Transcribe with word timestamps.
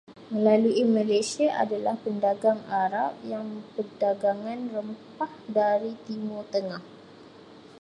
Melalui 0.33 0.81
Malaysia 0.97 1.47
adalah 1.63 1.93
pedagang 2.05 2.59
Arab 2.85 3.13
yang 3.33 3.47
Perdagangan 3.77 4.59
rempah 4.75 5.29
dari 5.57 5.93
Timur 6.09 6.41
Tengah. 6.53 6.81